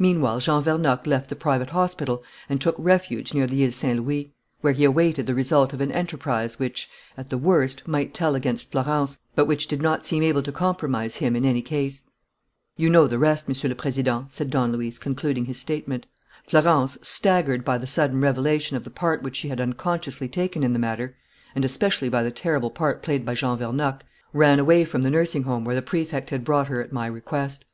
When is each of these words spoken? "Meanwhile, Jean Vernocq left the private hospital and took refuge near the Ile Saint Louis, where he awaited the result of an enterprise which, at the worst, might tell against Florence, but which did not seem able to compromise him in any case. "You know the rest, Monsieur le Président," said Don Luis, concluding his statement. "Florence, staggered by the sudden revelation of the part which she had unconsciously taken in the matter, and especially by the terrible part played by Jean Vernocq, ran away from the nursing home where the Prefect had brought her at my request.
"Meanwhile, 0.00 0.40
Jean 0.40 0.64
Vernocq 0.64 1.06
left 1.06 1.30
the 1.30 1.36
private 1.36 1.70
hospital 1.70 2.24
and 2.48 2.60
took 2.60 2.74
refuge 2.76 3.32
near 3.32 3.46
the 3.46 3.62
Ile 3.64 3.70
Saint 3.70 4.00
Louis, 4.04 4.32
where 4.62 4.72
he 4.72 4.82
awaited 4.82 5.28
the 5.28 5.34
result 5.36 5.72
of 5.72 5.80
an 5.80 5.92
enterprise 5.92 6.58
which, 6.58 6.90
at 7.16 7.30
the 7.30 7.38
worst, 7.38 7.86
might 7.86 8.12
tell 8.12 8.34
against 8.34 8.72
Florence, 8.72 9.20
but 9.36 9.44
which 9.44 9.68
did 9.68 9.80
not 9.80 10.04
seem 10.04 10.24
able 10.24 10.42
to 10.42 10.50
compromise 10.50 11.18
him 11.18 11.36
in 11.36 11.44
any 11.44 11.62
case. 11.62 12.02
"You 12.76 12.90
know 12.90 13.06
the 13.06 13.20
rest, 13.20 13.46
Monsieur 13.46 13.68
le 13.68 13.76
Président," 13.76 14.26
said 14.28 14.50
Don 14.50 14.72
Luis, 14.72 14.98
concluding 14.98 15.44
his 15.44 15.58
statement. 15.60 16.06
"Florence, 16.44 16.98
staggered 17.02 17.64
by 17.64 17.78
the 17.78 17.86
sudden 17.86 18.20
revelation 18.20 18.76
of 18.76 18.82
the 18.82 18.90
part 18.90 19.22
which 19.22 19.36
she 19.36 19.50
had 19.50 19.60
unconsciously 19.60 20.26
taken 20.26 20.64
in 20.64 20.72
the 20.72 20.80
matter, 20.80 21.14
and 21.54 21.64
especially 21.64 22.08
by 22.08 22.24
the 22.24 22.32
terrible 22.32 22.72
part 22.72 23.04
played 23.04 23.24
by 23.24 23.34
Jean 23.34 23.56
Vernocq, 23.56 24.00
ran 24.32 24.58
away 24.58 24.84
from 24.84 25.02
the 25.02 25.10
nursing 25.10 25.44
home 25.44 25.64
where 25.64 25.76
the 25.76 25.80
Prefect 25.80 26.30
had 26.30 26.44
brought 26.44 26.66
her 26.66 26.82
at 26.82 26.92
my 26.92 27.06
request. 27.06 27.64